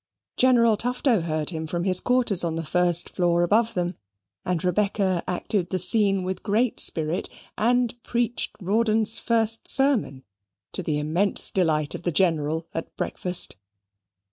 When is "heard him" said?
1.21-1.67